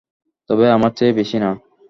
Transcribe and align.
তবে 0.49 0.65
আমার 0.71 0.91
চেয়ে 0.91 1.13
বেশি 1.13 1.37
না। 1.39 1.49